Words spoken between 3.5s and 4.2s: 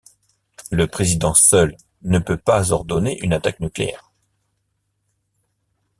nucléaire.